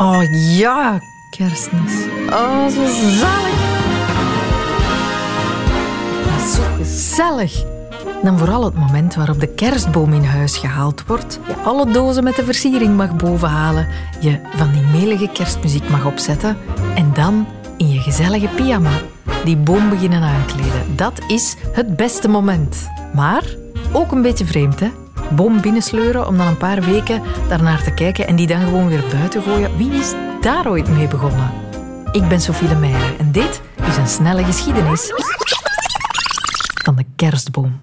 [0.00, 1.92] Oh ja, kerstmis.
[2.30, 3.58] Oh, zo zalig.
[6.54, 7.64] Zo gezellig.
[8.22, 12.36] Dan vooral het moment waarop de kerstboom in huis gehaald wordt, je alle dozen met
[12.36, 13.86] de versiering mag bovenhalen,
[14.20, 16.56] je van die melige kerstmuziek mag opzetten
[16.94, 17.46] en dan
[17.76, 19.00] in je gezellige pyjama
[19.44, 20.96] die boom beginnen aankleden.
[20.96, 22.88] Dat is het beste moment.
[23.14, 23.44] Maar
[23.92, 24.90] ook een beetje vreemd, hè?
[25.36, 29.04] Boom binnensleuren om dan een paar weken daarnaar te kijken en die dan gewoon weer
[29.12, 29.76] buiten gooien.
[29.76, 31.50] Wie is daar ooit mee begonnen?
[32.12, 35.12] Ik ben Sophie Lemeyre en dit is een snelle geschiedenis
[36.84, 37.80] van de kerstboom.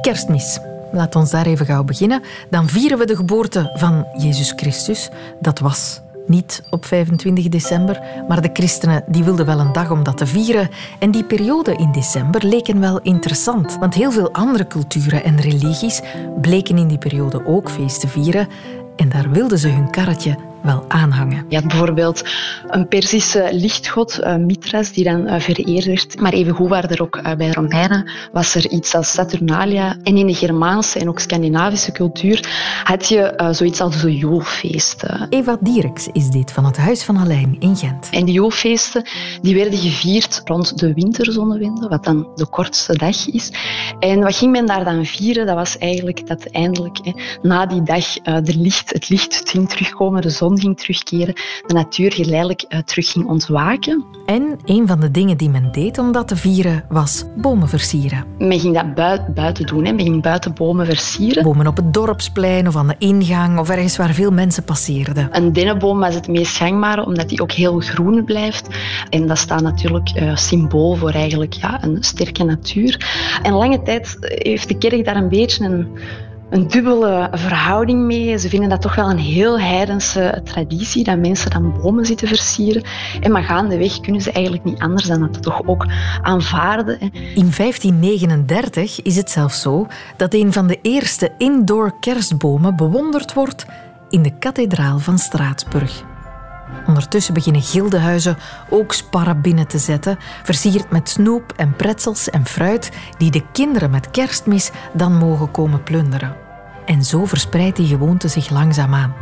[0.00, 0.58] Kerstmis.
[0.92, 2.22] Laat ons daar even gauw beginnen.
[2.50, 5.08] Dan vieren we de geboorte van Jezus Christus.
[5.40, 10.02] Dat was niet op 25 december, maar de christenen die wilden wel een dag om
[10.02, 10.68] dat te vieren.
[10.98, 16.00] En die periode in december leken wel interessant, want heel veel andere culturen en religies
[16.40, 18.48] bleken in die periode ook feest te vieren.
[18.96, 21.44] En daar wilden ze hun karretje wel aanhangen.
[21.48, 22.22] Je had bijvoorbeeld
[22.68, 26.20] een Perzische lichtgod, uh, Mithras, die dan uh, vereerd werd.
[26.20, 29.96] Maar evengoed waren er ook uh, bij de Romeinen was er iets als Saturnalia.
[30.02, 32.48] En in de Germaanse en ook Scandinavische cultuur
[32.84, 35.26] had je zoiets als de joolfeesten.
[35.30, 38.08] Eva Dierks is dit van het Huis van Alijn in Gent.
[38.10, 39.04] En die joolfeesten
[39.42, 43.52] die werden gevierd rond de winterzonnewende, wat dan de kortste dag is.
[43.98, 45.46] En wat ging men daar dan vieren?
[45.46, 50.22] Dat was eigenlijk dat eindelijk hè, na die dag de licht, het licht ging terugkomen,
[50.22, 51.34] de zon ging terugkeren,
[51.66, 54.04] de natuur geleidelijk uh, terug ging ontwaken.
[54.26, 58.24] En een van de dingen die men deed om dat te vieren was bomen versieren.
[58.38, 58.94] Men ging dat
[59.34, 59.92] buiten doen, hè.
[59.92, 61.42] men ging buiten bomen versieren.
[61.42, 65.28] Bomen op het dorpsplein of aan de ingang of ergens waar veel mensen passeerden.
[65.32, 68.68] Een dennenboom was het meest gangbare, omdat die ook heel groen blijft.
[69.10, 73.08] En dat staat natuurlijk uh, symbool voor eigenlijk ja, een sterke natuur.
[73.42, 75.88] En lange tijd heeft de kerk daar een beetje een
[76.50, 78.38] een dubbele verhouding mee.
[78.38, 82.82] Ze vinden dat toch wel een heel heidense traditie, dat mensen dan bomen zitten versieren.
[83.20, 85.86] En maar gaandeweg kunnen ze eigenlijk niet anders dan dat toch ook
[86.22, 86.98] aanvaarden.
[87.34, 93.66] In 1539 is het zelfs zo dat een van de eerste indoor kerstbomen bewonderd wordt
[94.08, 96.09] in de kathedraal van Straatsburg.
[96.86, 98.36] Ondertussen beginnen gildehuizen
[98.68, 103.90] ook sparren binnen te zetten, versierd met snoep en pretzels en fruit, die de kinderen
[103.90, 106.36] met kerstmis dan mogen komen plunderen.
[106.86, 109.14] En zo verspreidt die gewoonte zich langzaamaan.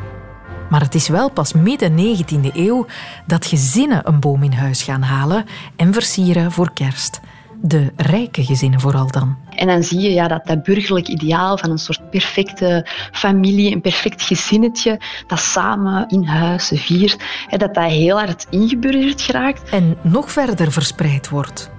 [0.71, 2.87] Maar het is wel pas midden 19e eeuw
[3.27, 5.45] dat gezinnen een boom in huis gaan halen
[5.77, 7.21] en versieren voor kerst.
[7.61, 9.37] De rijke gezinnen vooral dan.
[9.51, 13.81] En dan zie je ja, dat dat burgerlijk ideaal van een soort perfecte familie, een
[13.81, 19.71] perfect gezinnetje, dat samen in huis viert, dat dat heel hard ingeburgerd geraakt.
[19.71, 21.71] En nog verder verspreid wordt.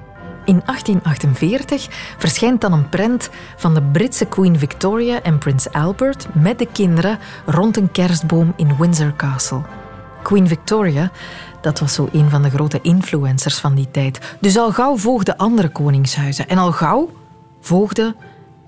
[0.46, 1.88] In 1848
[2.18, 7.20] verschijnt dan een prent van de Britse Queen Victoria en Prins Albert met de kinderen
[7.46, 9.62] rond een kerstboom in Windsor Castle.
[10.30, 11.12] Queen Victoria,
[11.62, 14.36] dat was zo een van de grote influencers van die tijd.
[14.40, 16.48] Dus al gauw volgden andere koningshuizen.
[16.48, 17.10] En al gauw
[17.62, 18.16] volgde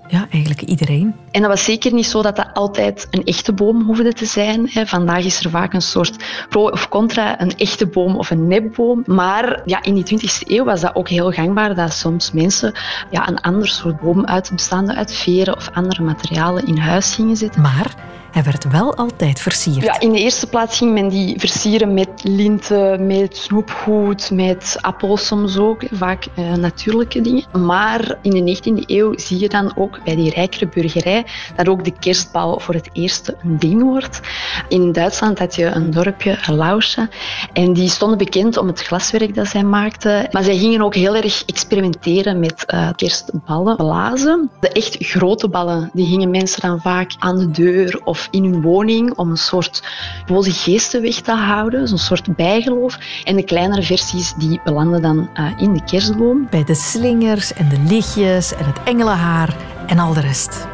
[0.08, 1.14] ja, eigenlijk iedereen.
[1.30, 4.68] En dat was zeker niet zo dat dat altijd een echte boom hoefde te zijn.
[4.68, 9.02] Vandaag is er vaak een soort pro of contra, een echte boom of een nepboom.
[9.06, 12.72] Maar ja, in die 20e eeuw was dat ook heel gangbaar dat soms mensen
[13.10, 17.36] ja, een ander soort boom uit, bestaande uit veren of andere materialen in huis gingen
[17.36, 17.62] zetten.
[17.62, 19.84] Maar hij werd wel altijd versierd.
[19.84, 25.26] Ja, in de eerste plaats ging men die versieren met linten, met snoepgoed, met appels
[25.26, 27.44] soms ook, vaak uh, natuurlijke dingen.
[27.64, 31.26] Maar in de 19e eeuw zie je dan ook bij die rijkere burgerij
[31.56, 34.20] dat ook de kerstbal voor het eerst een ding wordt.
[34.68, 37.08] In Duitsland had je een dorpje, Lausche,
[37.52, 40.28] en die stonden bekend om het glaswerk dat zij maakten.
[40.30, 44.50] Maar zij gingen ook heel erg experimenteren met uh, kerstballen blazen.
[44.60, 48.62] De echt grote ballen, die gingen mensen dan vaak aan de deur of in hun
[48.62, 49.82] woning om een soort
[50.26, 52.98] boze geesten weg te houden, zo'n soort bijgeloof.
[53.24, 56.46] En de kleinere versies die belanden dan uh, in de kerstboom.
[56.50, 59.56] Bij de slingers en de lichtjes en het engelenhaar
[59.86, 60.66] en al de rest.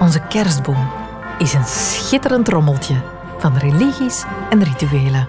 [0.00, 0.90] Onze kerstboom
[1.38, 2.94] is een schitterend rommeltje
[3.38, 5.28] van religies en rituelen.